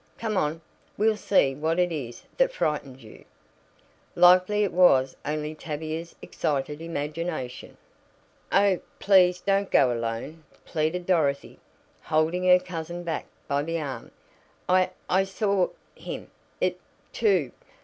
Come 0.17 0.35
on; 0.35 0.61
we'll 0.97 1.15
see 1.15 1.53
what 1.53 1.77
it 1.77 1.91
is 1.91 2.23
that 2.37 2.51
frightened 2.51 3.03
you. 3.03 3.23
Likely 4.15 4.63
it 4.63 4.73
was 4.73 5.15
only 5.25 5.53
Tavia's 5.53 6.15
excited 6.23 6.81
imagination." 6.81 7.77
"Oh, 8.51 8.79
please 8.97 9.41
don't 9.41 9.69
go 9.69 9.91
alone!" 9.93 10.43
pleaded 10.65 11.05
Dorothy, 11.05 11.59
holding 12.01 12.45
her 12.45 12.57
cousin 12.57 13.03
back 13.03 13.27
by 13.47 13.61
the 13.61 13.79
arm. 13.79 14.09
"I 14.67 14.89
I 15.07 15.23
saw 15.23 15.67
him 15.93 16.31
it 16.59 16.79
too. 17.13 17.51